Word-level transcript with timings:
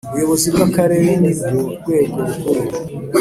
Ubuyobozi 0.09 0.47
bw’Akarere 0.53 1.09
ni 1.21 1.31
rwo 1.37 1.57
rwego 1.79 2.17
rukuru 2.27 2.67